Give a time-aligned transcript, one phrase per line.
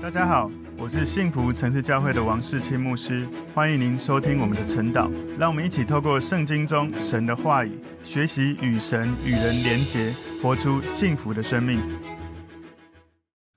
[0.00, 0.48] 大家好，
[0.78, 5.10] 我是幸福城市教会的王世清牧师，欢迎您收听我们的晨祷。
[5.36, 7.72] 让我们一起透过圣经中神的话语，
[8.04, 11.80] 学习与神与人连结，活出幸福的生命。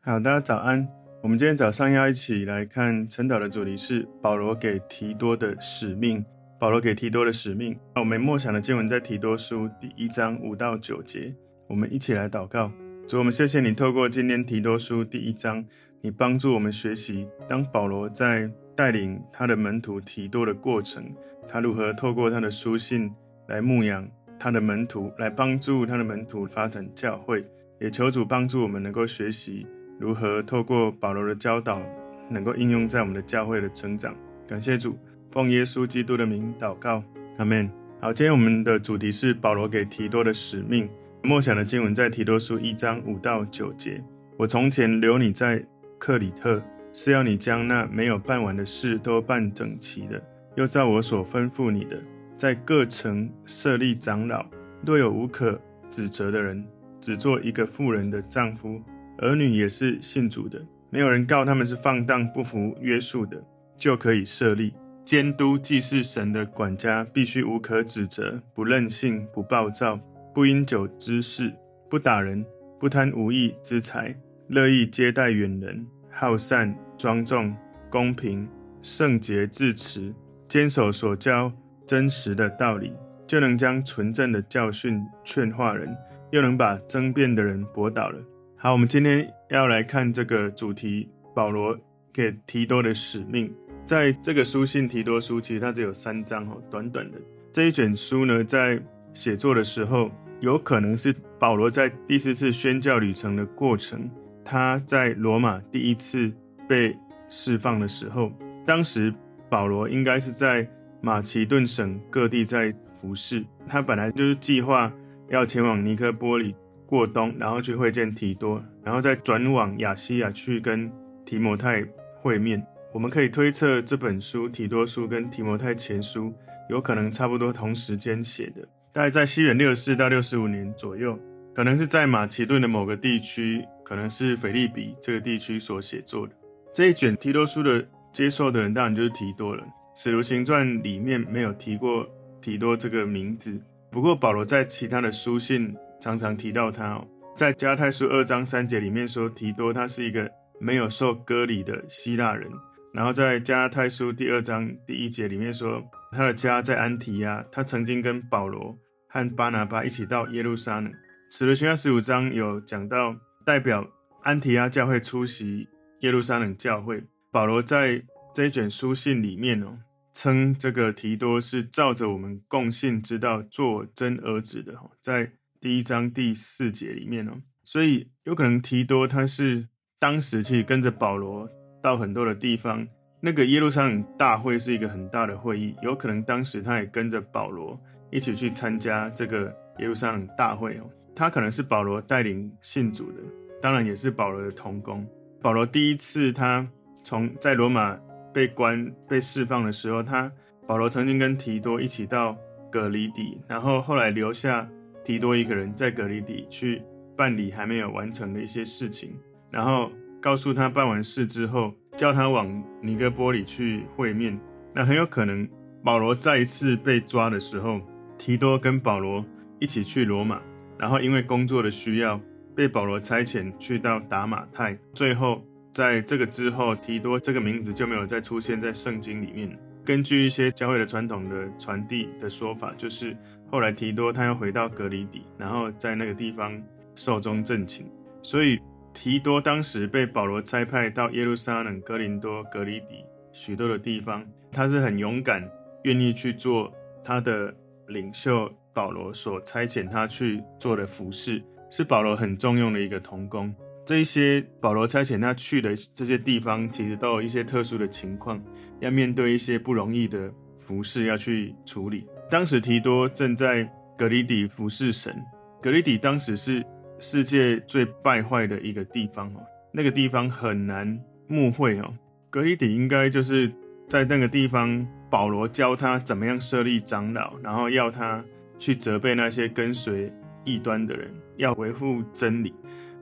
[0.01, 0.85] 好，大家早安。
[1.21, 6.25] 我们今天早上要一起来看晨祷的主题是保罗给提多的使命。
[6.59, 7.77] 保罗给提多的使命。
[7.95, 11.33] 那我们默想的经文在提多书第一章五到九节。
[11.67, 12.71] 我们一起来祷告。
[13.07, 15.63] 主，我们谢谢你透过今天提多书第一章。
[16.03, 21.03] 你帮助我们学习，当保罗在带领他的门徒提多的过程，
[21.47, 23.11] 他如何透过他的书信
[23.47, 24.07] 来牧养
[24.39, 27.45] 他的门徒，来帮助他的门徒发展教会。
[27.79, 29.65] 也求主帮助我们能够学习
[29.99, 31.81] 如何透过保罗的教导，
[32.29, 34.15] 能够应用在我们的教会的成长。
[34.47, 34.97] 感谢主，
[35.31, 37.03] 奉耶稣基督的名祷告，
[37.37, 37.69] 阿门。
[37.99, 40.89] 好，今天我们的主题是保罗给提多的使命。
[41.23, 44.03] 默想的经文在提多书一章五到九节。
[44.37, 45.63] 我从前留你在。
[46.01, 46.59] 克里特
[46.93, 50.19] 是要你将那没有办完的事都办整齐的，
[50.55, 51.95] 又照我所吩咐你的，
[52.35, 54.43] 在各城设立长老。
[54.83, 55.61] 若有无可
[55.91, 56.65] 指责的人，
[56.99, 58.81] 只做一个富人的丈夫，
[59.19, 63.39] 儿女也是信主的，没有人告他们是放荡不服约束的，
[63.77, 64.73] 就可以设立
[65.05, 65.55] 监督。
[65.55, 69.99] 既是神的管家，必须无可指责，不任性，不暴躁，
[70.33, 71.53] 不因酒滋事，
[71.87, 72.43] 不打人，
[72.79, 74.15] 不贪无义之财。
[74.51, 77.55] 乐意接待远人，好善、庄重、
[77.89, 78.45] 公平、
[78.81, 80.13] 圣洁、自持，
[80.45, 81.49] 坚守所教
[81.85, 82.91] 真实的道理，
[83.25, 85.95] 就能将纯正的教训劝化人，
[86.31, 88.19] 又能把争辩的人驳倒了。
[88.57, 91.79] 好，我们今天要来看这个主题：保罗
[92.11, 93.49] 给提多的使命。
[93.85, 97.17] 在这个书信提多书，其实它只有三章哦，短短的。
[97.53, 98.77] 这一卷书呢，在
[99.13, 104.11] 写作的时候，有可能是保罗在第四次宣教旅程的过程。
[104.43, 106.31] 他在罗马第一次
[106.67, 106.95] 被
[107.29, 108.31] 释放的时候，
[108.65, 109.13] 当时
[109.49, 110.67] 保罗应该是在
[111.01, 113.45] 马其顿省各地在服侍。
[113.67, 114.91] 他本来就是计划
[115.29, 116.55] 要前往尼科波里
[116.85, 120.91] 过冬，然后去会见提多，然后再转往亚细亚去跟
[121.25, 121.85] 提摩太
[122.21, 122.61] 会面。
[122.93, 126.25] 我们可以推测这本书《提多书》跟《提摩太前书》
[126.69, 131.17] 有可能差不多同时间写的，大概在西元六十四到六十五年左右，
[131.55, 133.65] 可能是在马其顿的某个地区。
[133.83, 136.33] 可能是腓立比这个地区所写作的
[136.73, 139.63] 这一卷提多书的接受的人，当然就是提多了。
[139.93, 142.07] 使徒行传里面没有提过
[142.41, 143.61] 提多这个名字，
[143.91, 147.05] 不过保罗在其他的书信常常提到他哦。
[147.35, 152.49] 在加拉太书二章三节里面说，提多他是一个没有受割礼的希腊人。
[152.93, 158.77] 然后在加拉太书第二章第一节里面说，他的家在安提亚，他曾经跟保罗
[159.09, 160.89] 和巴拿巴一起到耶路撒冷。
[161.31, 163.13] 使徒行传十五章有讲到。
[163.45, 163.87] 代表
[164.23, 165.67] 安提阿教会出席
[166.01, 168.03] 耶路撒冷教会，保罗在
[168.33, 169.77] 这一卷书信里面哦，
[170.13, 177.33] 称这个提多是照着我们共信之道做真儿子的哈，在第一章第四节里面哦，
[177.63, 179.67] 所以有可能提多他是
[179.99, 181.49] 当时去跟着保罗
[181.81, 182.87] 到很多的地方，
[183.19, 187.79] 那个耶路撒冷大会是一个很大的会议，有可能当时他也跟着保罗
[188.11, 190.89] 一起去参加这个耶路撒冷大会哦。
[191.21, 193.19] 他可能是保罗带领信主的，
[193.61, 195.05] 当然也是保罗的同工。
[195.39, 196.67] 保罗第一次他
[197.03, 197.95] 从在罗马
[198.33, 200.31] 被关被释放的时候，他
[200.65, 202.35] 保罗曾经跟提多一起到
[202.71, 204.67] 格里底，然后后来留下
[205.03, 206.81] 提多一个人在格里底去
[207.15, 209.15] 办理还没有完成的一些事情，
[209.51, 214.39] 然后告诉他办完事之后，叫他往尼哥波里去会面。
[214.73, 215.47] 那很有可能
[215.83, 217.79] 保罗再一次被抓的时候，
[218.17, 219.23] 提多跟保罗
[219.59, 220.41] 一起去罗马。
[220.81, 222.19] 然后因为工作的需要，
[222.55, 224.75] 被保罗差遣去到达马太。
[224.93, 225.39] 最后
[225.71, 229.55] 在这个之后，提多这个名字就没有再出现在圣经里面。
[229.85, 233.15] 根据一些教会的传统的传递的说法，就是
[233.51, 236.59] 后来提多他要回到格里底，然后在那个地方
[236.95, 237.85] 寿终正寝。
[238.23, 238.59] 所以
[238.91, 245.47] 提多当时被保罗差派到耶路撒冷、哥林多、格里底许多的地方，他是很勇敢，
[245.83, 246.73] 愿意去做
[247.03, 247.53] 他的
[247.87, 248.51] 领袖。
[248.73, 253.53] 保罗所差遣他去做的服侍，是保罗很重用的一个童工。
[253.83, 258.41] 这一些保罗差遣他去的这些地方，其实都有一些特殊的情况，
[258.79, 262.07] 要面对一些不容易的服侍要去处理。
[262.29, 265.13] 当时提多正在格里底服侍神，
[265.61, 266.63] 格里底当时是
[266.99, 269.41] 世界最败坏的一个地方哦，
[269.73, 270.97] 那个地方很难
[271.27, 271.93] 牧会哦。
[272.29, 273.51] 格里底应该就是
[273.87, 278.23] 在那个地方，保罗教他怎么样设立长老，然后要他。
[278.61, 280.13] 去责备那些跟随
[280.43, 282.53] 异端的人，要维护真理，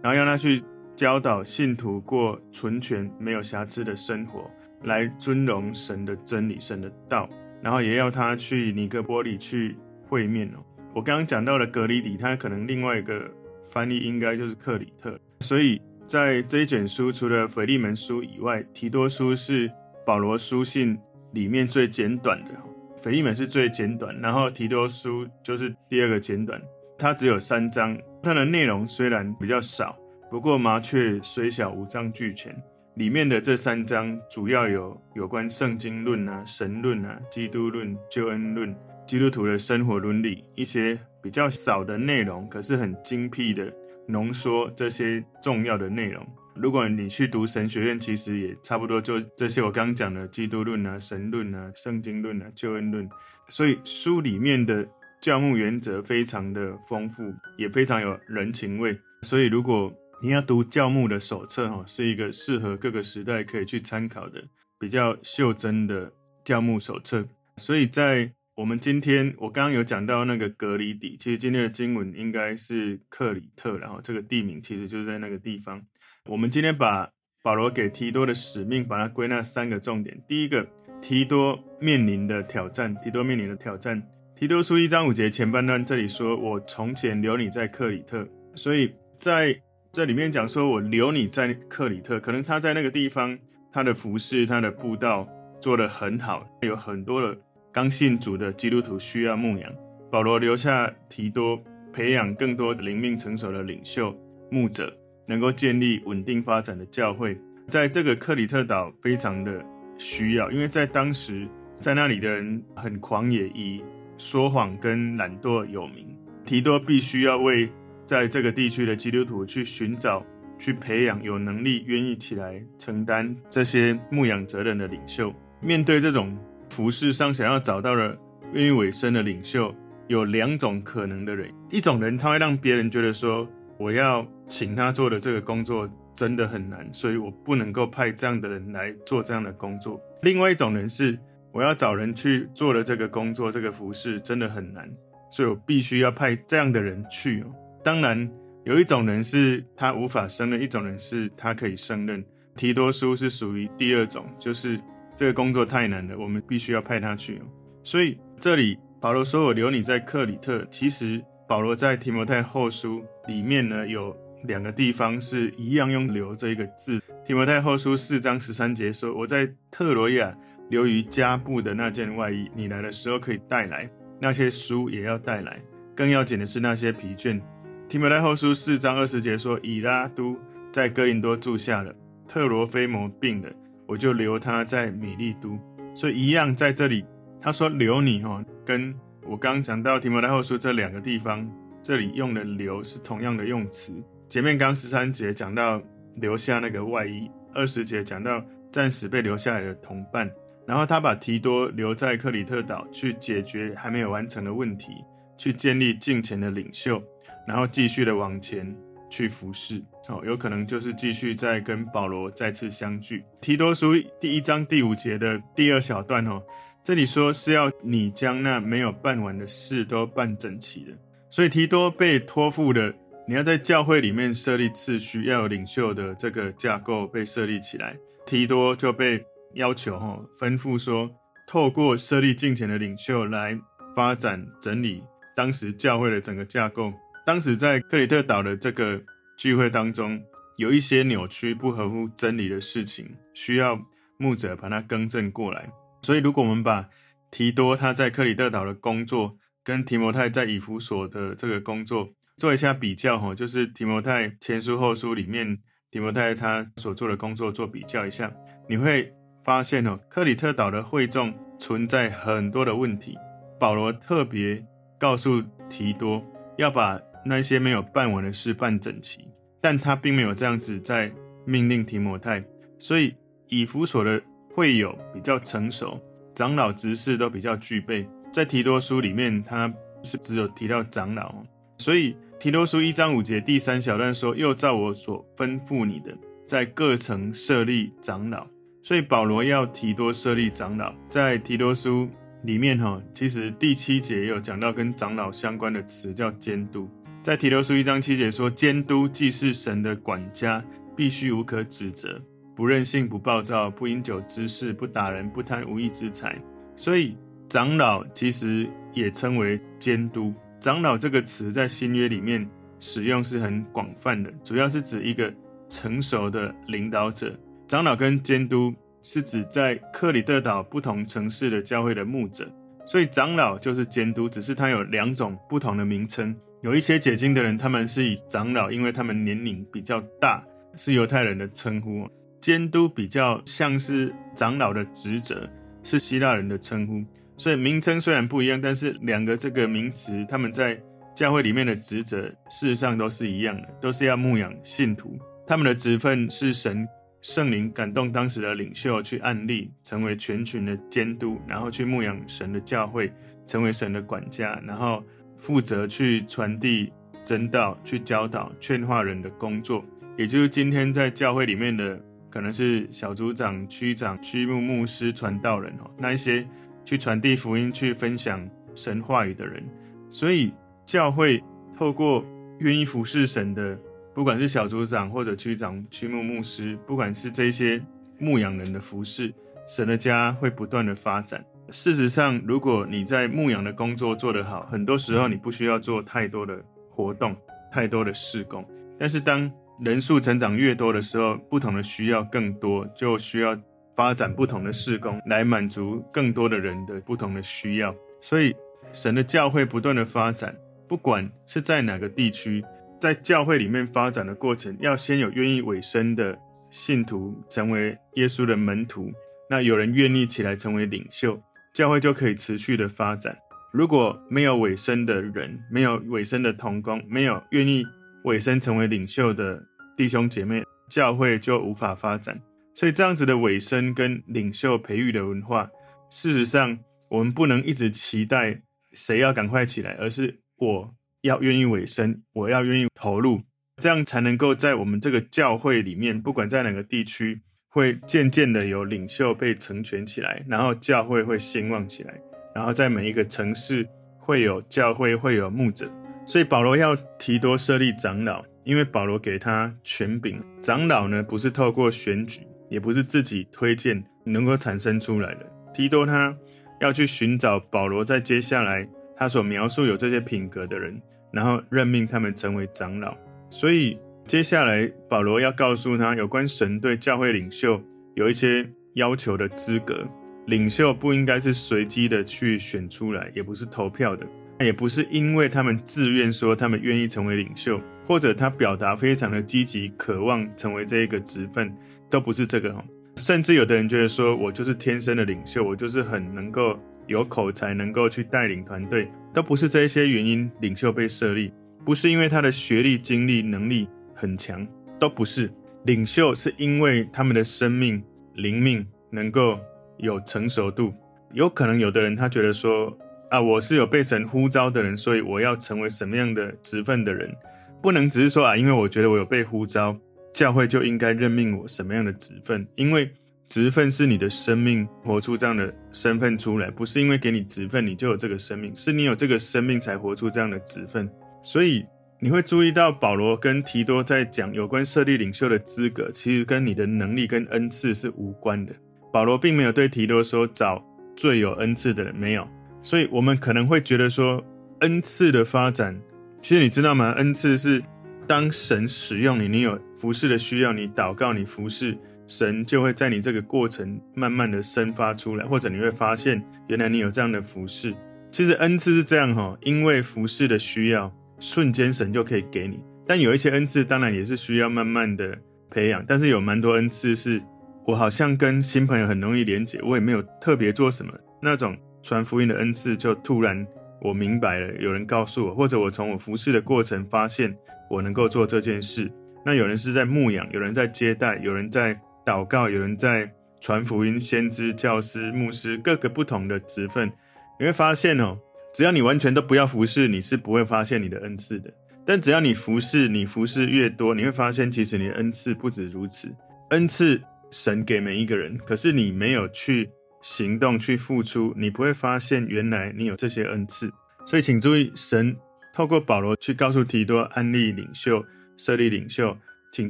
[0.01, 0.63] 然后让他去
[0.95, 4.49] 教导信徒过纯全、没有瑕疵的生活，
[4.83, 7.29] 来尊荣神的真理、神的道。
[7.61, 9.75] 然后也要他去尼哥波里去
[10.07, 10.63] 会面哦。
[10.95, 13.29] 我刚刚讲到了格里底，他可能另外一个
[13.69, 15.19] 翻译应该就是克里特。
[15.41, 19.69] 所以在这一卷书，除了腓利门书以外，提多书是
[20.05, 20.97] 保罗书信
[21.33, 22.51] 里面最简短的。
[23.01, 26.61] 腓利门是最简短，然后提多书就是第二个简短，
[26.97, 29.97] 它只有三章，它的内容虽然比较少，
[30.29, 32.55] 不过麻雀虽小，五脏俱全。
[32.95, 38.75] 里面的这三章主要有有关圣经论啊、神论啊、基督论、救恩论、
[39.07, 43.73] 基督徒的生活伦理一些比较少的内容，可是很精辟的
[44.05, 46.27] 浓缩这些重要的内容。
[46.61, 53.09] 如果你去读神学院，其实也差不多，就这些我刚刚讲的基督论啊、神论啊、圣经论啊、救恩论，
[53.47, 54.85] 所以书里面的
[55.21, 58.99] 教牧原则非常的丰富，也非常有人情味。
[59.21, 64.43] 所以如果你要读教牧的手册，哈，是一个适合各个时代可以去参考的
[64.77, 66.11] 比较袖珍的
[66.43, 67.25] 教牧手册。
[67.55, 75.81] 所以在我们今天，我刚刚有讲到那个格里底，其实今天的经文应该是克里特，然后这个地名其实就是在那个地方。
[76.29, 77.09] 我们今天把
[77.41, 80.15] 保罗给提多的使命，把它归纳三个重点。
[80.27, 80.63] 第一个，
[81.01, 82.95] 提多面临的挑战。
[83.03, 83.99] 提多面临的挑战。
[84.35, 89.59] 提多书一章五节前半段这里说：“我从前留你在克里特。”所以在
[89.91, 93.35] 这里面讲说：“我留你在克里特。”可能他在那个地方，
[93.73, 95.27] 他的服事、他的布道
[95.59, 97.35] 做得很好，有很多的
[97.73, 99.73] 刚信主的基督徒需要牧养。
[100.11, 101.59] 保罗留下提多，
[101.91, 104.15] 培养更多灵命成熟的领袖、
[104.51, 104.95] 牧者。
[105.29, 109.63] 能够建立稳定发展的教会，在这个克里特岛非常的
[109.95, 111.47] 需要，因为在当时
[111.77, 113.83] 在那里的人很狂野，以
[114.17, 116.07] 说谎跟懒惰有名。
[116.45, 117.69] 提多必须要为
[118.05, 120.25] 在这个地区的基督徒去寻找、
[120.57, 125.31] 去培养有能力、愿意起来承担这些牧养责任的领袖。
[125.61, 126.35] 面对这种
[126.71, 128.17] 服事上想要找到的
[128.51, 129.71] 愿意委身的领袖，
[130.07, 133.47] 有两种可能的人：一种人他会让别人觉得说，
[133.77, 140.01] 我要请他做的这个工作真的很难，所以我不能够派这样的人来做这样的工作。
[140.23, 141.17] 另外一种人是，
[141.53, 144.89] 我要找人去做的这个工作，这个服事真的很难，
[145.31, 147.45] 所以我必须要派这样的人去。
[147.83, 148.29] 当然，
[148.65, 152.21] 有一种人是他无法胜任，一种人是他可以胜任。
[152.55, 154.77] 提多书是属于第二种，就是
[155.15, 157.41] 这个工作太难了，我们必须要派他去。
[157.83, 161.23] 所以这里保罗说：“我留你在克里特。”其实。
[161.47, 167.01] 保罗在提摩太后书里面呢，有两个地方是一样用“留”这一个字。
[167.25, 170.35] 提摩太后书四章十三节说：“我在特罗亚
[170.69, 173.87] 留于加布的那件外衣，你来的时候可以带来；
[174.19, 175.59] 那些书也要带来。
[175.95, 177.41] 更要紧的是那些皮卷。”
[177.89, 180.37] 提摩太后书四章二十节说：“以拉都
[180.71, 181.93] 在哥林多住下了，
[182.27, 183.49] 特罗菲摩病了，
[183.85, 185.59] 我就留他在米利都。”
[185.95, 187.03] 所以一样在这里，
[187.41, 188.95] 他说留你哦，跟。
[189.25, 191.47] 我刚讲到提摩太后书这两个地方，
[191.83, 193.93] 这里用的“留”是同样的用词。
[194.29, 195.81] 前面刚十三节讲到
[196.15, 200.29] 留下那个外衣，二十节讲到暂时被留下来的同伴，
[200.67, 204.91] 然后他把提多留在克里特岛去解决还没有完成的问题，
[205.35, 207.01] 去建立敬前的领袖，
[207.47, 208.75] 然后继续的往前
[209.09, 209.83] 去服侍。
[210.07, 213.23] 哦，有可能就是继续再跟保罗再次相聚。
[213.41, 216.41] 提多书第一章第五节的第二小段哦。
[216.83, 220.93] 这里说是要你将那没有办完的事都办整齐的，
[221.29, 222.93] 所以提多被托付的，
[223.29, 227.95] 你要在教会里面设立次序，要有领袖的这个架构被设立起来。
[228.25, 231.11] 提多就被要求哈，吩咐说，
[231.47, 233.55] 透过设立敬虔的领袖来
[233.95, 235.03] 发展整理
[235.35, 236.91] 当时教会的整个架构。
[237.23, 238.99] 当时在克里特岛的这个
[239.37, 240.19] 聚会当中，
[240.57, 243.79] 有一些扭曲不合乎真理的事情，需要
[244.17, 245.69] 牧者把它更正过来。
[246.01, 246.89] 所以，如果我们把
[247.29, 255.59] 提多他在克里特岛的工作跟提摩太在以弗所的这个工作做一下比较，哈，就是提摩太前书后书里面
[255.91, 258.31] 提摩太他所做的工作做比较一下，
[258.69, 263.17] 你会发现哦，克里特岛的会众存在很多的问题。
[263.59, 264.65] 保罗特别
[264.97, 266.25] 告诉提多
[266.57, 269.27] 要把那些没有办完的事办整齐，
[269.61, 271.11] 但他并没有这样子在
[271.45, 272.43] 命令提摩太，
[272.79, 273.13] 所以
[273.49, 274.19] 以弗所的。
[274.55, 275.97] 会友比较成熟，
[276.33, 278.05] 长老执事都比较具备。
[278.29, 279.71] 在提多书里面，他
[280.03, 281.33] 是只有提到长老，
[281.77, 288.47] 所以提多书一章五节第三小段说：“又照我所吩咐你的，在各城设立长老。”
[288.81, 290.93] 所以保罗要提多设立长老。
[291.09, 292.07] 在提多书
[292.43, 296.89] 里面，哈，其实第七节也有讲到跟长老相关的词，叫监督。
[297.21, 300.63] 在提多书一章七节说：“监督既是神的管家。”
[300.95, 302.21] 必须无可指责，
[302.55, 306.37] 不任性，不暴躁，不饮酒滋事，不打人，不贪无义之财。
[306.75, 307.15] 所以
[307.47, 310.33] 长老其实也称为监督。
[310.59, 312.45] 长老这个词在新约里面
[312.79, 315.33] 使用是很广泛的，主要是指一个
[315.69, 317.33] 成熟的领导者。
[317.65, 322.45] 长老跟监督是指在克里特岛不同城市的教会的牧者，
[322.85, 326.35] 所以长老就是监督，只是他有两种不同的名称。
[326.61, 330.43] 有一些解经的人，他们是以长老，因为他们年龄比较大，
[330.75, 332.05] 是犹太人的称呼；
[332.41, 335.49] 监督比较像是长老的职责，
[335.83, 337.01] 是希腊人的称呼。
[337.39, 340.79] 所以名称虽然不一样，但是两个这个名词，他们在
[341.15, 345.17] 教会里面的职责，事实上都是一样的，都是要牧养信徒。
[345.47, 346.87] 他们的职分是神
[347.21, 353.11] 圣灵感动当时的领袖去按立，成为全群的监督，然后去牧养神的教会，
[353.47, 355.03] 成为神的管家，然后。
[355.41, 356.91] 负责去传递
[357.23, 359.81] 真道、去教导、劝化人的工作，
[360.17, 361.97] 也就是今天在教会里面的，
[362.29, 366.45] 可能是小组长、区长、区牧牧师、传道人哦，那一些
[366.85, 369.63] 去传递福音、去分享神话语的人。
[370.09, 370.53] 所以
[370.85, 371.43] 教会
[371.77, 372.25] 透过
[372.59, 373.77] 愿意服侍神的，
[374.13, 377.81] 不管是小组长或者区长、区牧牧师，不管是这些
[378.17, 379.33] 牧养人的服侍，
[379.67, 381.43] 神的家会不断的发展。
[381.71, 386.59] 事实上，如果你在牧养的工作做得好，很多时候你不需要做太多的
[386.89, 387.35] 活动、
[387.71, 388.67] 太多的事工。
[388.97, 393.55] 但是当人数成长越多的时候，不同的需要更多，就需要
[393.99, 397.93] 发展不同的事工来满足更多的人的不同的需要。
[398.21, 398.55] 所以，
[398.93, 400.55] 神的教会不断的发展，
[400.87, 402.63] 不管是在哪个地区，
[402.97, 406.39] 在教会里面发展的过程，要先有愿意委身的
[406.69, 409.11] 信徒成为耶稣的门徒，
[409.49, 411.37] 那有人愿意起来成为领袖。
[411.73, 413.37] 教会就可以持续的发展。
[413.73, 417.85] 如果没有委身的人，没有委身的同工，没有愿意
[418.23, 419.61] 委身成为领袖的
[419.97, 422.39] 弟兄姐妹，教会就无法发展。
[422.73, 425.69] 所以这样子的委身跟领袖培育的文化，
[426.09, 426.77] 事实上
[427.09, 428.61] 我们不能一直期待
[428.93, 433.41] 谁要赶快起来，而是我要愿意委身，我要愿意投入，
[433.77, 437.41] 这样才能够在我们这个教会里面，不管在哪个地区。
[437.71, 442.19] 会渐渐的有领袖被成全起来，然后教会会兴旺起来，
[442.55, 445.87] 然后在每一个城市会有教会，会有牧者。
[446.25, 450.43] 所以保罗要提多设立长老，因为保罗给他权柄。
[450.59, 455.45] 长老呢，不是透过选举，也不是自己推荐能够产生出来的。
[455.73, 456.35] 提多他
[456.79, 463.17] 要去寻找保罗在接下来他所描述有这些品格的人，然后任命他们成为长老。
[463.49, 463.97] 所以。
[464.27, 467.81] 接下来，保罗要告诉他有关神对教会领袖
[468.13, 470.07] 有一些要求的资格。
[470.45, 474.23] 领袖不应该是随机的去选出来，也不是投票的，
[474.59, 481.75] 也不是因为他们自愿说他们愿意成为领袖，或者他表达非常的积极，渴望成为这一个职分，
[482.09, 482.83] 都不是这个哈。
[483.15, 491.51] 甚至有的人觉得说，我就是天生的领袖，我就是很能够有口才，能够去带领团队，都不是这些原因，领袖被设立，
[491.85, 493.87] 不是因为他的学历、经历、能力。
[494.21, 494.67] 很强，
[494.99, 495.49] 都不是
[495.85, 499.57] 领袖，是因为他们的生命灵命能够
[499.97, 500.93] 有成熟度。
[501.31, 502.93] 有可能有的人他觉得说
[503.29, 507.33] 啊，我是有被神呼召的人，所以我要成为什么样的职分的人，
[507.81, 509.97] 不能只是说啊，因为我觉得我有被呼召，
[510.33, 512.67] 教会就应该任命我什么样的职分。
[512.75, 513.11] 因为
[513.45, 521.09] 职分是你的生命活出这样的身份出来，不是因为给你职分你就有这个生命，是你有这个生命才活出这样的职分，
[521.43, 521.85] 所以。
[522.21, 528.73] 你会注意到保罗跟提多在讲有关设立领袖的资格，其实跟你的能力跟恩赐是无关的。
[529.09, 530.83] 保罗并没有对提多说找
[531.15, 532.45] 最有恩赐的人，没有。
[532.81, 534.43] 所以我们可能会觉得说
[534.81, 535.97] 恩赐的发展，
[536.41, 537.13] 其实你知道吗？
[537.13, 537.81] 恩赐是
[538.29, 547.91] 当神使用你，你有服侍的需要，你祷告，你服侍，神就会在你这个过程慢慢的生发出来，或者你会发现原来你有这样的服侍。
[548.31, 551.11] 其实恩赐是这样哈，因为服侍的需要。
[551.41, 555.35] 瞬间神就可以给你，但有一些恩赐当然也是需要慢慢的
[555.71, 556.03] 培养。
[556.05, 557.41] 但是有蛮多恩赐是，
[557.87, 563.65] 我好像跟新朋友很容易连结，我也没有特别做什么，那种传福音的恩赐就突然
[564.01, 567.57] 我明白了，有人告诉我，或者我从我服侍的过程发现
[567.89, 569.11] 我能够做这件事。
[569.45, 577.11] 那有人是在牧养，有人在接待，有人在祷告，有人在传福音、先知、教师、牧师，各个不同的职分，
[577.59, 578.37] 你会发现哦。
[578.71, 581.73] 只要你完全都不要服侍，你是不会发现你的恩赐的。
[582.05, 586.29] 但只要你服侍，你服侍越多，你会发现其实你的恩赐不止如此。
[586.69, 587.19] 恩赐
[587.49, 589.89] 神给每一个人，可是你没有去
[590.21, 593.91] 行动去付出，你不会发现原来你有这些恩赐。
[594.27, 595.35] 所以请注意，神
[595.73, 598.25] 透过保罗去告诉提多，安利领袖、
[598.57, 599.37] 设立领袖，
[599.71, 599.89] 请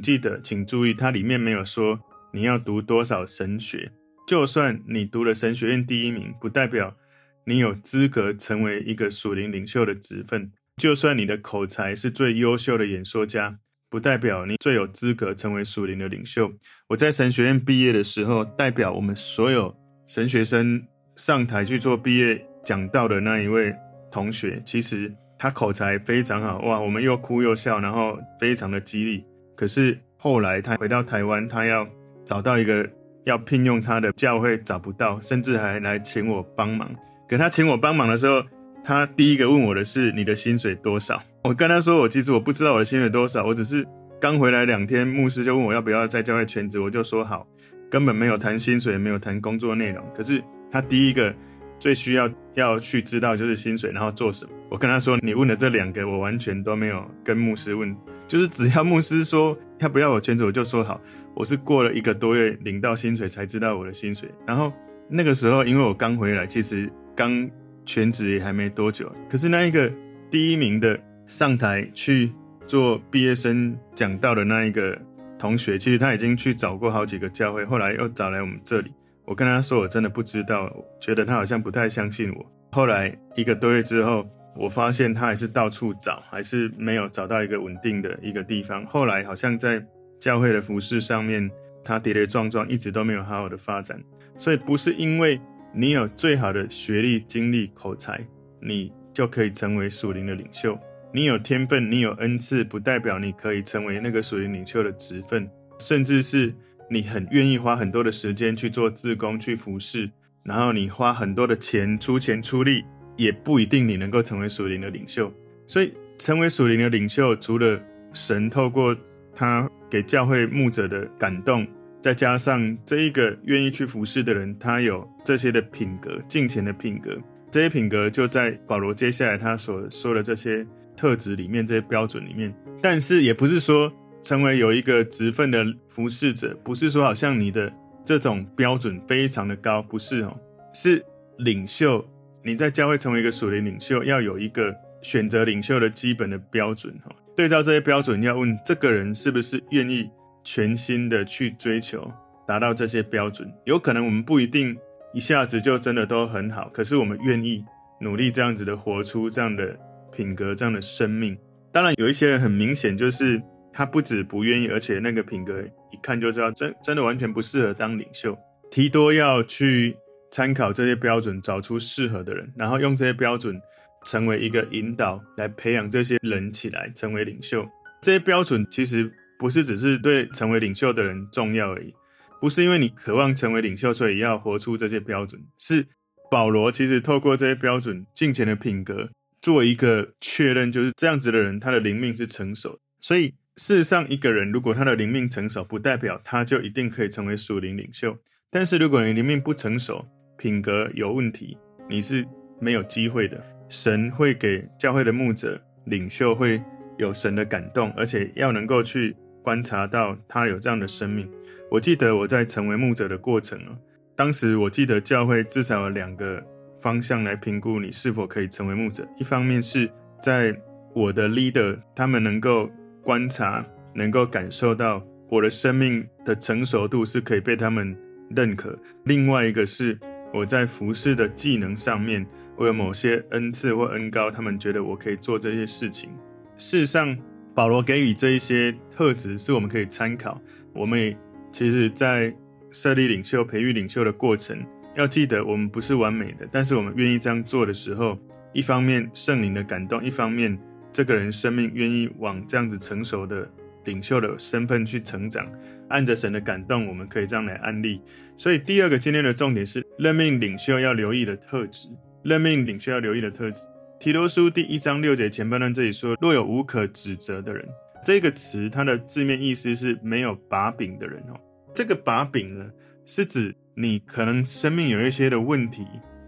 [0.00, 1.98] 记得，请注意，它里面没有说
[2.32, 3.90] 你要读多少神学。
[4.26, 6.96] 就算你读了神学院第一名，不代表
[7.44, 10.52] 你有资格成为一个属灵领袖的职分。
[10.76, 13.58] 就算你的口才是最优秀的演说家，
[13.90, 16.52] 不代表你最有资格成为属灵的领袖。
[16.88, 19.74] 我在神学院毕业的时候，代表我们所有
[20.06, 20.80] 神学生
[21.16, 23.74] 上台去做毕业讲道的那一位
[24.12, 29.24] 同学，其实他口才非常好，哇，我们又哭又笑，然后非常的激励。
[29.56, 31.88] 可是后来他回到台湾，他要
[32.24, 32.86] 找到一个。
[33.24, 36.90] 要聘用他的教会找不到，甚至还来请我帮忙。
[37.28, 38.42] 可他请我帮忙的时候，
[38.82, 43.86] 他第一个问我的是：“你的薪水多少？”我跟他说：“我其实我不知道我的薪水多少，我只是
[44.18, 47.46] 刚回来两天，牧师就问我要不要在教会全职，我就说好，
[47.90, 50.02] 根本没有谈薪水，没有谈工作内容。
[50.16, 51.32] 可是他第一个
[51.78, 54.52] 最需要要去知道就是薪水，然后做什么。
[54.70, 57.94] 我跟他说：“你问的这两个，我完全都没有跟牧师问。”
[58.28, 61.00] 就是只要牧师说要不要我全职，我就说好。
[61.34, 64.30] 我是过了一个多月领到薪水才知道我的薪水。
[64.46, 64.72] 然后
[65.08, 67.50] 那个时候，因为我刚回来，其实刚
[67.84, 69.10] 全职也还没多久。
[69.28, 69.92] 可是那一个
[70.30, 70.96] 第一名的
[71.26, 72.32] 上台去
[72.64, 74.96] 做毕业生讲道的那一个
[75.36, 78.92] 同学，其实他已经去找过好几个教会，后来又找来我们这里。
[79.24, 82.46] 我跟他说我真的不知道，觉得他好像不太相信我。
[82.70, 84.24] 后来一个多月之后。
[84.56, 88.84] 我发现他还是到处找，还是没有找到一个稳定的一个地方。
[88.86, 89.84] 后来好像在
[90.18, 91.50] 教会的服事上面，
[91.84, 94.02] 他跌跌撞撞，一直都没有好好的发展。
[94.36, 95.40] 所以不是因为
[95.72, 98.20] 你有最好的学历、经历、口才，
[98.60, 100.78] 你就可以成为属灵的领袖。
[101.12, 105.48] 你有天分，你有恩赐，不代表你可以成为那个属灵领袖的职分。
[105.78, 106.54] 甚至是
[106.90, 110.10] 你很愿意花很多的时间去做自工、去服事，
[110.42, 112.84] 然后你花很多的钱、出钱出力。
[113.20, 115.30] 也不一定你能够成为属灵的领袖，
[115.66, 117.78] 所以成为属灵的领袖，除了
[118.14, 118.96] 神透过
[119.34, 121.66] 他给教会牧者的感动，
[122.00, 127.14] 再加上这一个愿意去服侍的人，他有这些的品格，敬虔的品格，
[127.50, 132.54] 这些品格就在保罗接下来他所说的这些特质里面，这些标准里面。
[132.80, 137.70] 但是也不是说成为有一个职分的服侍者，不是说好像你的
[138.02, 140.34] 这种标准非常的高，不是哦，
[140.72, 141.04] 是
[141.36, 142.02] 领袖。
[142.42, 147.14] 你在教会成为一个属灵领袖，要有一个选择领袖的基本的标准哈。
[147.36, 150.10] 对照这些标准，要问这个人是不是愿意
[150.42, 152.10] 全心的去追求，
[152.46, 153.50] 达到这些标准。
[153.64, 154.76] 有可能我们不一定
[155.12, 157.62] 一下子就真的都很好，可是我们愿意
[158.00, 159.78] 努力这样子的活出这样的
[160.10, 161.36] 品格、这样的生命。
[161.70, 163.40] 当然，有一些人很明显就是
[163.72, 165.60] 他不止不愿意，而且那个品格
[165.92, 168.36] 一看就知道真真的完全不适合当领袖。
[168.70, 169.96] 提多要去。
[170.30, 173.60] 参考这些标准，找出适合的人，然后用这些标准
[174.04, 177.68] 成为一个引导，来培养这些人起来成为领袖。
[178.00, 181.92] 这些标准其实不是只是对成为领袖的人重要而已，
[182.40, 185.42] 不是因为你渴望成为领袖，所以要活出这些标准。
[185.58, 185.86] 是
[186.30, 189.10] 保罗其实透过这些标准、敬前的品格，
[189.42, 192.78] 做一个确认，就是这样子的人，他的灵命是成熟。
[193.00, 198.16] 所以事实上，一个人如果他的灵命成熟，不代表他就一定可以成为属灵领袖。
[198.48, 200.06] 但是如果你灵命不成熟，
[200.40, 201.54] 品格有问题，
[201.86, 202.26] 你是
[202.58, 203.38] 没有机会的。
[203.68, 206.58] 神会给教会的牧者、领袖会
[206.96, 211.30] 有神的感动，而且要能够去观察到他有这样的生命。
[211.70, 213.76] 我记得我在成为牧者的过程啊，
[214.16, 216.42] 当时我记得教会至少有两个
[216.80, 219.06] 方向来评估你是否可以成为牧者。
[219.18, 219.90] 一方面是
[220.22, 220.58] 在
[220.94, 222.70] 我的 leader 他们能够
[223.02, 223.62] 观察、
[223.94, 227.94] 能够感受到我的生命的成熟度是可以被他们
[228.34, 228.70] 认可；
[229.04, 229.98] 另外一个是。
[230.32, 232.24] 我在服侍的技能上面，
[232.56, 236.10] 我有某些恩赐或恩膏，他们觉得我可以做这些事情。
[236.56, 237.16] 事实上，
[237.54, 240.40] 保罗给予这一些特质，是我们可以参考。
[240.72, 241.16] 我们也
[241.50, 242.34] 其实，在
[242.70, 244.64] 设立领袖、培育领袖的过程，
[244.94, 248.16] 要记得我们不是完美的，但是我们愿意这样做的时候，
[248.52, 250.56] 一方面圣灵的感动，一方面
[250.92, 253.50] 这个人生命愿意往这样子成熟的
[253.84, 255.50] 领袖的身份去成长。
[255.88, 258.00] 按着神的感动，我们可以这样来安利。
[258.36, 261.88] 所以第二个今天的重点是任命领袖要留意的特质。
[262.22, 263.62] 任命领袖要留意的特质。
[263.98, 267.66] 提多书第一章六节前半段这里说：“若有无可指责的人”，
[268.04, 271.40] 这个词它的字面意思是没有把柄的人哦。
[271.74, 272.70] 这个把柄呢，
[273.04, 275.84] 是指你可能生命有一些的问题，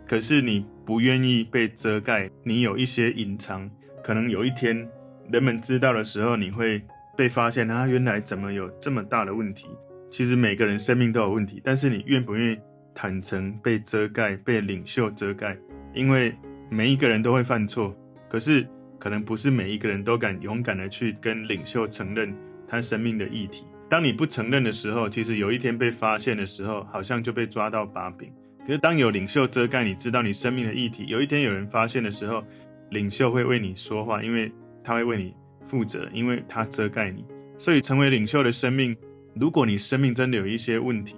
[0.09, 3.71] 可是你不愿意被遮盖，你有一些隐藏，
[4.03, 4.89] 可能有一天
[5.31, 6.83] 人们知道的时候，你会。
[7.17, 9.69] 被发现，他原来怎么有这么大的问题？
[10.11, 12.59] 其实每个人生命都有问题，但是你愿不愿意
[12.95, 15.57] 坦诚被遮盖、被领袖遮盖？
[15.95, 16.35] 因为
[16.71, 17.95] 每一个人都会犯错，
[18.29, 18.67] 可是
[18.99, 22.35] 可能不是每一个人都敢勇敢的去跟领袖承认
[22.69, 23.67] 他生命的议题。
[23.91, 28.33] 当你不承认的时候，其实有一天被发现的时候，好像就被抓到把柄。
[28.67, 32.43] 可是当有领袖遮盖，你知道你生命的议题，有一天有人发现的时候，
[32.91, 34.53] 领袖会为你说话，因为
[34.85, 37.25] 他会为你负责，因为他遮盖你。
[37.57, 38.97] 所以成为领袖的生命，
[39.35, 41.17] 如果你生命真的有一些问题，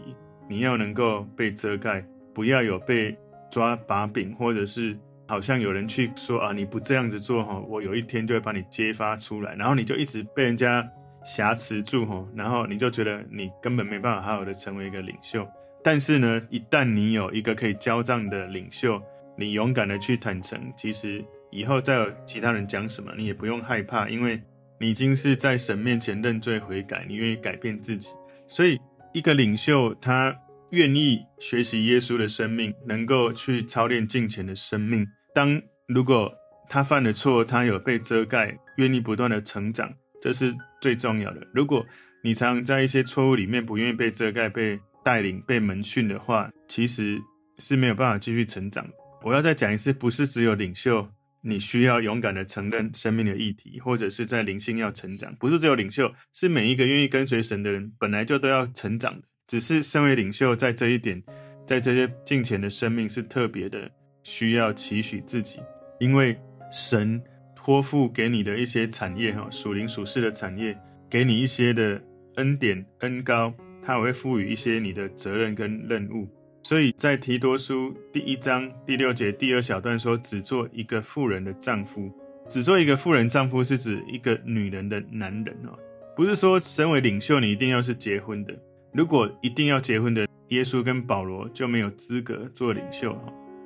[0.48, 3.16] 你要能够被遮盖，不要有被
[3.50, 4.96] 抓把柄，或者是。
[5.26, 10.87] 好像有人去说啊，你不这样子做哈，我有一天就会把你揭发出来，然后你就一直被人家
[11.24, 15.48] 挟持住哈，然后你就觉得你根本没办法好好的成为一个领袖。
[15.83, 19.00] 但是呢，一旦你有一个可以交账的领袖，
[19.35, 24.42] 你勇敢的去坦诚，其实以后再有其他人讲什么，你也不用害怕，因为
[24.78, 28.10] 你已经是在神面前认罪悔改，你愿意改变自己。
[28.46, 28.78] 所以
[29.14, 30.36] 一个领袖他。
[30.70, 35.06] 愿意学习耶稣的生命，能够去操练敬虔的生命。
[35.32, 36.32] 当如果
[36.68, 39.88] 他犯了错，他有被遮盖，愿意不断的成长，
[40.20, 41.46] 这是最重要的。
[41.54, 41.86] 如果
[42.24, 47.20] 你常常在一些错误里面不愿意被遮盖、被带领、被门训的话，其实
[47.58, 48.84] 是没有办法继续成长。
[49.22, 51.08] 我要再讲一次，不是只有领袖，
[51.46, 59.28] 你需要勇敢的承认生命的议题，或者是在灵性要成长，不是只有领袖，是每一个愿意跟随神的人，本来就都要成长的。
[59.46, 61.22] 只是身为领袖，在这一点，
[61.66, 63.90] 在这些近前的生命是特别的
[64.22, 65.61] 需要期许自己，
[66.00, 66.35] 因为
[66.72, 67.22] 神
[67.54, 70.74] 托付给你的一些产业哈，属灵属世的产业，
[71.11, 72.02] 给你一些的
[72.37, 73.52] 恩典恩膏，
[73.83, 76.26] 他也会赋予一些你的责任跟任务。
[76.64, 82.11] 所以在提多书第一章第六节第二小段说，只做一个妇人的丈夫，
[82.48, 85.79] 只做一个妇人丈夫是指一个女人的男人哦，
[86.16, 88.59] 不是说身为领袖你一定要是结婚的。
[88.94, 93.14] 如果一定要结婚的，耶稣跟保罗就没有资格做领袖。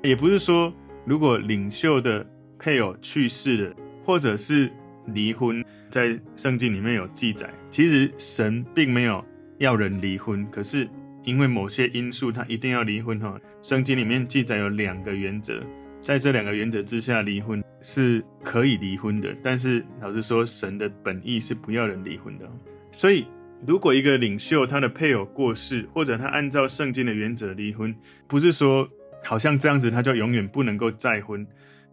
[0.02, 2.26] 也不是说，如果领袖的
[2.58, 4.72] 配偶去世了，或者是
[5.14, 9.24] 离婚，在圣经里面有记载，其实神并没有
[9.58, 10.88] 要人离婚，可是
[11.28, 13.20] 因为某些因素，他一定要离婚。
[13.20, 15.62] 哈，圣经里面记载有两个原则，
[16.02, 19.36] 在这两个原则之下，离婚是可以离婚的。
[19.42, 22.48] 但是老实说，神的本意是不要人离婚的，
[22.90, 23.26] 所以。
[23.66, 27.92] 如果一个领袖他的配偶过世，或者他按照圣经的原则离婚，
[28.28, 28.88] 不是说
[29.24, 31.44] 好像这样子他就永远不能够再婚。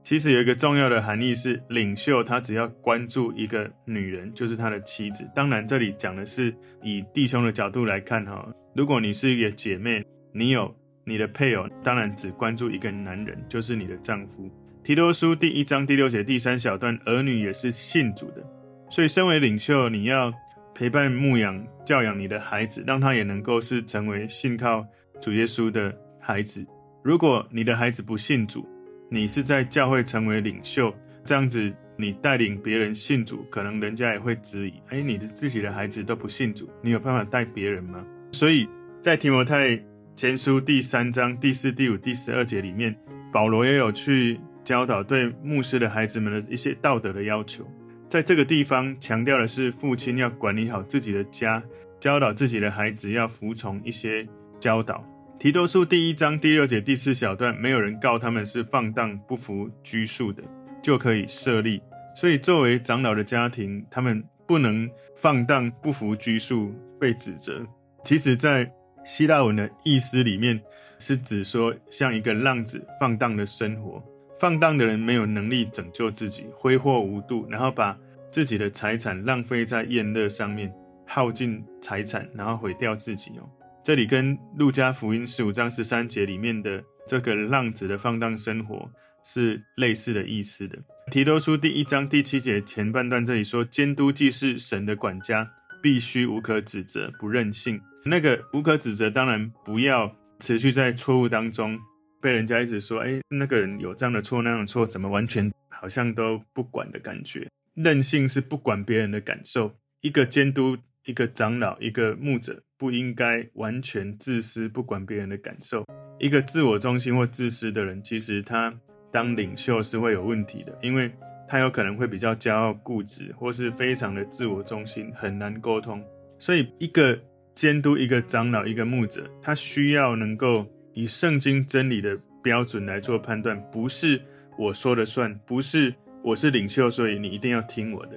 [0.03, 5.27] 其实有一个重要的含义是，领袖他只要关注一个女人，就是他的妻子。
[5.33, 8.47] 当然，这里讲的是以弟兄的角度来看哈。
[8.75, 14.51] 如果你是一个姐妹，你有你的配偶，当然只关注一个男人，就是你的丈夫。
[14.83, 18.45] 提多书第一章第六节第三小段，儿女也是信主的，
[18.89, 20.31] 所以身为领袖，你要。
[20.77, 24.85] 陪伴、牧养、教养你的孩子，让他也能够是成为信靠
[25.21, 26.67] 主耶稣的孩子。
[27.01, 28.67] 如果你的孩子不信主，
[29.09, 38.05] 你是在教会成为领袖，这样子你带领别人信主，可能人家也会质疑：哎，你的自己的孩子都不信主，你有办法带别人吗？
[38.35, 38.67] 所以
[38.99, 39.81] 在提摩太
[40.13, 42.93] 前书第三章第四、第五、第十二节里面，
[43.31, 47.65] 保罗也有去教导对牧师的孩子们的一些道德的要求。
[48.09, 51.63] 在这个地方强调的是，父亲要管理好自己的家，
[51.97, 54.27] 教导自己的孩子要服从一些
[54.59, 55.01] 教导。
[55.39, 60.43] 提多书第一章第六节第四小段，没有人告他们是放荡不服拘束的，
[60.83, 61.81] 就可以设立。
[62.13, 67.65] 所以作为长老的家庭，他们不能放荡不服拘束，被指责。
[68.05, 68.71] 其实，在
[69.03, 70.61] 希腊文的意思里面，
[70.99, 74.01] 是指说像一个浪子放荡的生活。
[74.39, 77.97] 放荡的人没有能力拯救自己，挥霍无度，然后把
[78.29, 80.71] 自己的财产浪费在宴乐上面，
[81.07, 83.49] 耗尽财产，然后毁掉自己哦。
[83.83, 88.87] 这里跟路加福音十五章十三节里面的这个浪子的放荡生活
[89.23, 90.77] 是类似的意思的。
[91.09, 95.49] 提多书第一章第七节前半段这里说，监督既是神的管家，
[95.81, 97.81] 必须无可指责，不任性。
[98.07, 101.79] 那个无可指责，当然不要持续在错误当中。
[102.21, 107.47] 被人家一直说，哎，那个人有这样的错，那样的错，怎么完全好像都不管的感觉？
[107.73, 109.75] 任性是不管别人的感受。
[110.01, 115.83] 一个监督、一个长老、一个牧者，不应该完全自私，不管别人的感受。
[116.19, 118.71] 一个自我中心或自私的人，其实他
[119.11, 121.11] 当领袖是会有问题的，因为
[121.47, 126.03] 他有可能会比较骄傲、固执，或是非常的自我中心，很难沟通。
[126.39, 127.19] 所以，一个
[127.55, 130.67] 监督、一个长老、一个牧者，他需要能够。
[130.97, 134.17] 以圣经真理的标准来做判断，不是
[134.57, 138.11] 我说了算，不是我是领袖，所以你一定要听我的。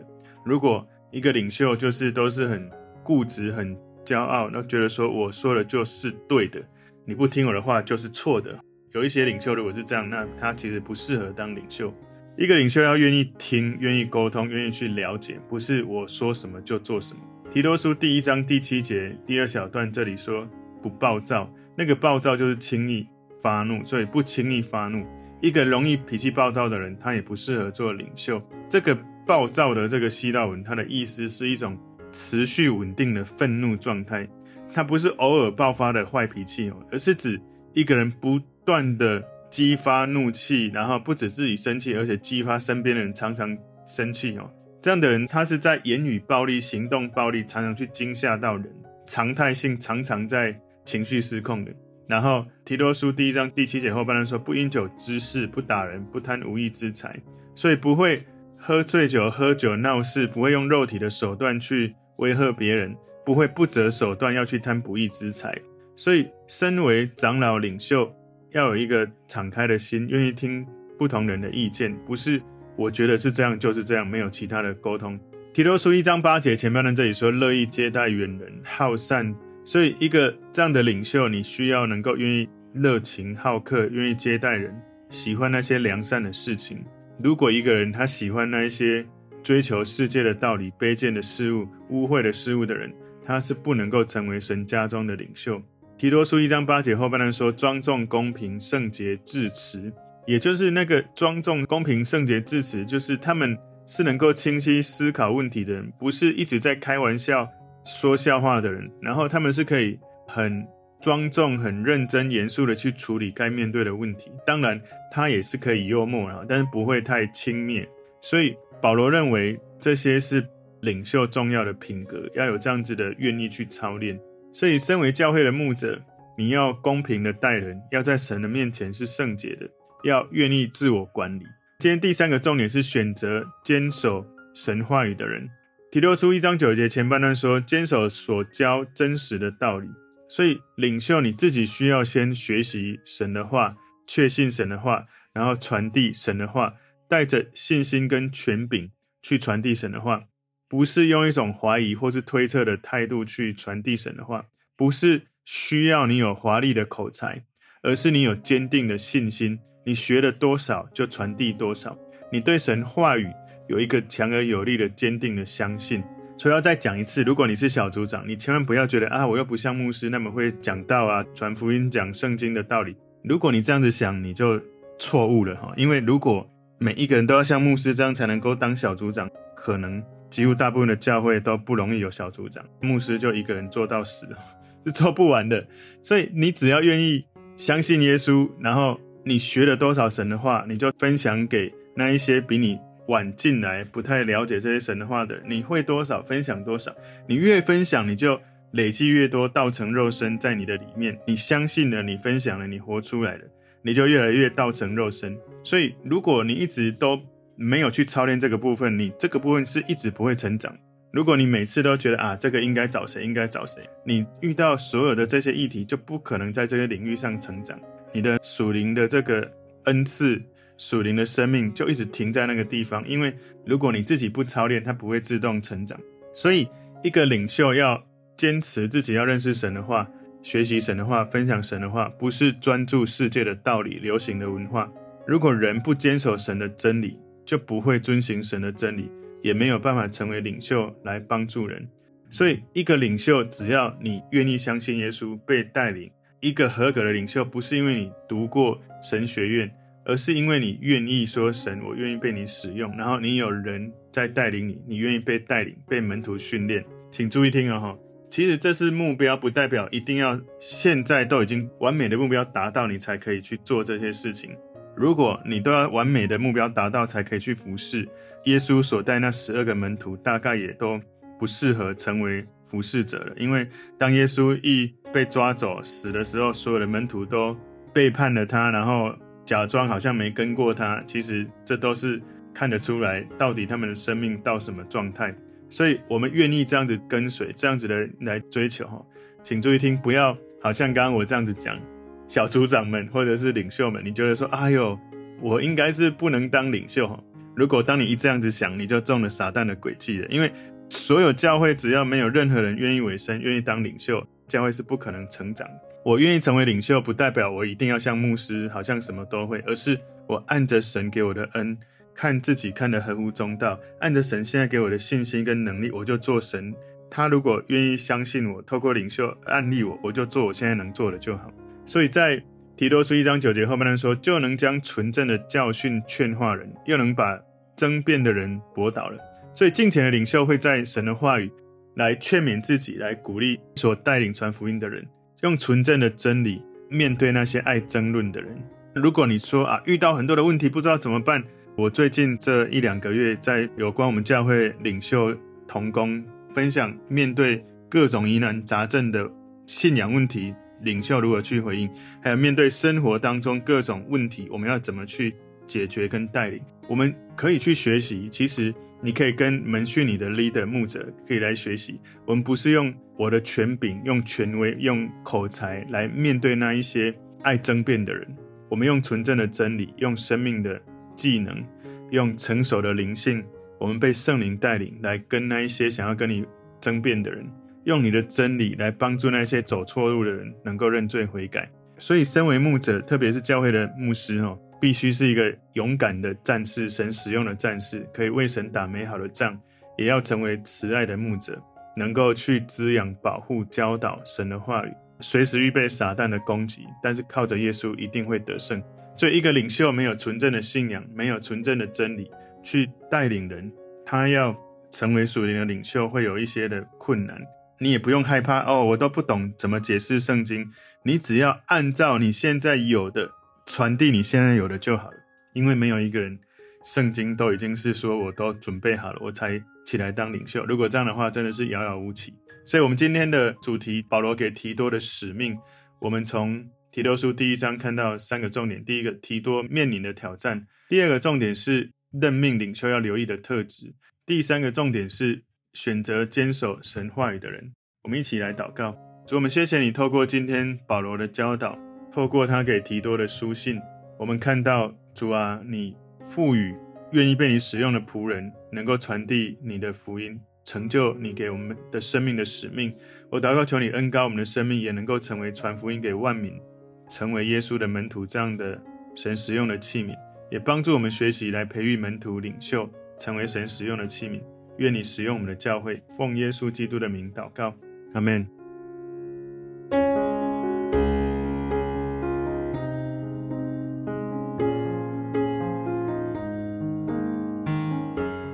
[0.44, 2.70] 如果一个领袖就是都是很
[3.03, 6.62] 固执、很骄傲，那觉得说我说的就是对的，
[7.05, 8.57] 你不听我的话就是错的。
[8.92, 11.92] 有一些领袖如果是这样，那他其实不适合当领袖。
[12.37, 17.20] 一个领袖要愿意听、愿意沟通、愿意去了解，不是我说什么就做什么。
[17.58, 20.48] 提多书第一章第七节第二小段这里说
[20.80, 23.04] 不暴躁，那个暴躁就是轻易
[23.42, 25.04] 发怒，所以不轻易发怒。
[25.42, 28.40] 一个容易脾气暴躁的人，他也不适合做领袖。
[28.68, 31.76] 这个暴躁的这个希腊文，它的意思是一种
[32.12, 34.28] 持续稳定的愤怒状态，
[34.72, 37.40] 它不是偶尔爆发的坏脾气哦，而是指
[37.72, 44.48] 一个人不断的激发怒气，然后不止自己生气，而且激发身边的人常常生气哦。
[44.80, 48.72] 这样的人，他是在言语暴力、行动暴力，常常去惊吓到人，
[49.04, 51.72] 常态性常常在情绪失控的。
[52.06, 57.14] 然后提多书第一章第七节后半段说：不因酒滋事，不打人，不贪无义之财，
[57.54, 58.24] 所以不会
[58.56, 65.54] 喝醉酒、喝酒闹事，不会用肉体的手段去威吓别人，不会不择手段要去贪不义之财。
[65.96, 68.10] 所以，身为长老领袖，
[68.52, 70.64] 要有一个敞开的心，愿意听
[70.96, 72.40] 不同人的意见，不是
[72.78, 75.18] 我觉得是这样就是这样，没有其他的沟通。
[75.52, 79.34] 提多书一章八节前半段这里说：乐意接待远人，好善。
[79.64, 84.72] 所以，一个这样的领袖，你需要能够愿意热情好客，愿意接待人，
[85.10, 86.84] 喜欢那些良善的事情。
[87.20, 89.04] 如果一个人他喜欢那一些
[89.42, 95.60] 追求世界的道理、卑贱的事物、污秽的事物的人，他是不能够成为神家中的领袖。
[95.98, 99.92] 提多书一章八节后半段说：庄重、公平、圣洁、智慈，
[100.28, 107.48] 也就是那个庄重、公平、圣洁、智慈，就是他们是能够清晰思考问题的人，不是一直在开玩笑。
[107.86, 110.62] 说笑话的人，然后他们是可以很
[111.00, 114.30] 庄重、很认真、严肃的去处理该面对的问题。
[114.46, 114.78] 当然，
[115.10, 117.88] 他也是可以幽默啊，但是不会太轻蔑。
[118.20, 120.46] 所以保罗认为这些是
[120.82, 124.20] 领袖重要的品格，要有这样子的愿意去操练。
[124.52, 125.98] 所以，身为教会的牧者，
[126.36, 129.66] 你要公平的待人，要在神的面前是圣洁的，
[130.02, 131.44] 要愿意自我管理。
[131.78, 135.48] 今天第三个重点是选择坚守神话语的人。
[135.90, 139.88] 提多书一章九节前半段说，坚守所教真实的道理，
[140.28, 146.74] 所以领袖你自己需要先学习神的话，确信神的话，然后传递神的话，
[147.08, 148.90] 带着信心跟权柄
[149.22, 150.24] 去传递神的话，
[150.68, 154.44] 不是用一种怀疑或是推测的态度去传递神的话，
[154.76, 157.44] 不是需要你有华丽的口才，
[157.82, 161.96] 而是你有坚定的信心，你学了多少就传递多少，
[162.30, 163.28] 你对神话语。
[163.68, 166.02] 有一个强而有力的、坚定的相信，
[166.38, 172.96] 所以要再讲一次：如果你是小组长，你千万不要觉得啊，我又不像牧师那么会讲道啊、传福音、讲圣经的道理。
[173.22, 174.58] 如果你这样子想，你就
[174.98, 175.70] 错误了哈。
[175.76, 184.34] 因为如果每一个人都要像牧师这样才能够当小组长，可能几乎大部分的教会都不容易有小组长，牧师就一个人做到死，
[184.82, 185.66] 是做不完的。
[186.00, 187.26] 所以你只要愿意
[187.58, 192.78] 相信耶稣，然后你学了多少神的话，你就分享给那一些比你。
[193.08, 196.94] 晚进来不太了解这些神的话的，你会多少分享多少，
[197.26, 198.38] 你越分享你就
[198.72, 203.44] 累积越多道成肉身在你的里面，你相信了，你分享了，你活出来了，
[203.80, 205.34] 你就越来越道成肉身。
[205.64, 207.18] 所以如果你一直都
[207.56, 210.76] 没有去操练这个部分，你这个部分是一直不会成长。
[211.10, 217.78] 如果你每次都觉得啊，这个应该找谁，应该找谁，你遇到所有的这些议题就不可能在这个领域上成长，
[218.12, 219.50] 你的属灵的这个
[219.84, 220.40] 恩赐。
[220.80, 225.98] 属灵的生命就一直停在那个地方，因为如果你自己不操练，它不会自动成长。
[226.32, 226.68] 所以，
[227.02, 228.00] 一个领袖要
[228.36, 230.08] 坚持自己要认识神的话，
[230.40, 234.88] 学习神的话，分享神的话，不是专注世界的道理、流行的文化。
[235.26, 239.10] 如果人不坚守神的真理，就不会遵行神的真理，
[239.42, 241.88] 也没有办法成为领袖来帮助人。
[242.31, 249.70] 所以，一个领袖只要你愿意相信耶稣，被带领，一个合格的领袖，不是因为你读过神学院。
[250.05, 256.83] 而是因为你愿意说神，我愿意被你使用，然后你有人在带领你，你愿意被带领、被门徒训练。
[257.11, 257.98] 请注意听哦，哈，
[258.31, 264.57] 其实这是目标，不代表一定要现在都已经完美的目标达到，你才可以去做这些事情。
[264.98, 268.08] 如果你都要完美的目标达到才可以去服侍，
[268.44, 271.00] 耶稣所带那十二个门徒，大概也都
[271.38, 273.32] 不适合成为服侍者了。
[273.37, 277.56] 因为当耶稣一被抓走死的时候，所有的门徒都
[277.92, 279.14] 背叛了他，然后。
[279.48, 282.20] 假装好像没跟过他，其实这都是
[282.52, 285.34] 看得出来，到底他们的生命到什么状态。
[285.70, 289.02] 所以，我们愿意这样子跟随，这样子的来追求哈。
[289.42, 291.80] 请注意听，不要好像刚刚我这样子讲，
[292.28, 294.96] 小组长们或者是领袖们，你觉得说，哎呦，
[295.40, 297.18] 我应该是不能当领袖哈。
[297.56, 300.28] 如果当你一这样子想，你就中了撒旦的诡计了。
[300.28, 300.52] 因为
[300.90, 305.66] 所有教会只要没有任何人愿意委身，愿意当领袖，教会是不可能成长。
[306.04, 311.76] 我愿意成为领袖，不代表我一定要像牧师，好像什么都会，而是我按着神给我的恩，
[312.14, 316.74] 看自己看得合乎中道，按着神现在给我的信心跟能力，我就做神
[317.10, 321.50] 他如果愿意相信我，透过领袖案例我，我就做我现在能做的就好。
[321.88, 322.40] 所以在
[322.77, 327.40] 提多书一章九节后半段说，就能将纯正的教训劝化人，又能把
[327.74, 329.18] 争辩的人驳倒了。
[329.55, 331.51] 所以敬虔的领袖会在神的话语
[331.94, 335.03] 来劝勉自己，来鼓励所带领传福音的人，
[335.40, 338.55] 用纯正的真理面对那些爱争论的人。
[338.94, 341.42] 如果你说啊，遇到很多的问题不知道怎么办，
[341.74, 345.35] 我最近这一两个月在有关我们教会领袖
[345.66, 346.22] 同工
[346.53, 349.27] 分享，面对各种疑难杂症的
[349.64, 350.55] 信仰问题。
[350.82, 351.90] 领袖如何去回应，
[352.22, 355.34] 还有面对生活当中各种问题，我们要怎么去
[355.66, 356.60] 解决跟带领？
[356.88, 358.28] 我们可以去学习。
[358.30, 362.00] 其实你可以跟门训你的 leader 牧者可以来学习。
[362.24, 368.26] 我们不是用我的权柄、用权威、用口才来面对那一些爱争辩的人。
[368.68, 370.80] 我们用纯正的真理，用生命的
[371.14, 371.64] 技能，
[372.10, 373.44] 用成熟的灵性，
[373.78, 376.44] 我们被圣灵带领来跟那一些想要跟你
[376.80, 377.46] 争辩的人。
[377.88, 381.66] 用你的真理来帮助那些走错路的人能够认罪悔改。
[381.96, 389.59] 所以，身为牧者，特别是教会的牧师哦，必须是一个勇敢的战士，神使用的战士，可以为神打美好的仗。
[389.96, 391.59] 也要成为慈爱的牧者，
[391.96, 396.83] 能够去滋养、保护、教导神的话语，随时预备撒旦的攻击。
[397.03, 398.81] 但是靠着耶稣，一定会得胜。
[399.16, 402.31] 所以，一个领袖没有纯正的信仰，没有纯正的真理
[402.62, 403.72] 去带领人，
[404.05, 404.55] 他要
[404.90, 407.37] 成为属灵的领袖，会有一些的困难。
[407.80, 410.70] 你也不用害怕哦，我都不懂怎么解释圣经。
[411.04, 413.32] 你只要按照你现在有的
[413.64, 415.16] 传递你现在有的就好了，
[415.54, 416.38] 因为没有一个人
[416.84, 420.64] 圣经都已经是说我都准备好了，我才起来当领袖。
[420.66, 422.34] 如果这样的话，真的是遥遥无期。
[422.66, 425.56] 所以，我们今天的主题，保罗给提多的使命，
[426.00, 433.94] 我们从提多书第一章看到三个重点：第一个，提多面临的挑战；第二个重点是任命领袖要留意的特质；
[434.26, 435.44] 第三个重点是。
[435.80, 438.98] 选择坚守神话语的人，我们一起来祷告。
[439.24, 441.78] 主，我们谢谢你透过今天保罗的教导，
[442.10, 443.80] 透过他给提多的书信，
[444.18, 446.74] 我们看到主啊，你赋予
[447.12, 452.92] 愿意被你使用的仆人，能够传递你的福音，成就你给我们的生命的使命。
[453.30, 456.60] 我祷告求你恩膏我们的生命，也能够成为传福音给万民，
[457.08, 458.82] 成为耶稣的门徒这样的
[459.14, 460.16] 神使用的器皿，
[460.50, 464.42] 也帮助我们学习来培育门徒领袖，成为神使用的器皿。
[464.78, 467.74] 愿你使用我们的教会，奉耶稣基督的名祷告，
[468.14, 468.46] 阿门。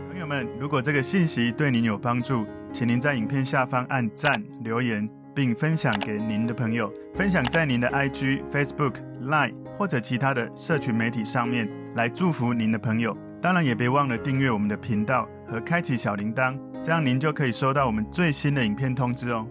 [0.09, 13.15] 朋友们，如果这个信息对您有帮助，请您在影片下方按赞、留言，并分享给您的朋友，分享在您的 IG、Facebook、Line 或者其他的社群媒体上面，来祝福您的朋友。
[13.43, 19.47] 当然，也别忘了订阅我们的频道和开启小铃铛，这样您就可以收到我们最新的影片通知哦。